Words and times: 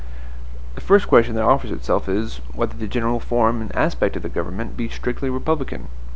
The 0.73 0.81
first 0.81 1.07
question 1.07 1.35
that 1.35 1.43
offers 1.45 1.69
itself 1.69 2.09
is, 2.09 2.41
whether 2.55 2.75
the 2.75 2.87
general 2.87 3.19
form 3.19 3.61
and 3.61 3.75
aspect 3.75 4.15
of 4.15 4.23
the 4.23 4.29
government 4.29 4.75
be 4.75 4.89
strictly 4.89 5.29
republican. 5.29 5.89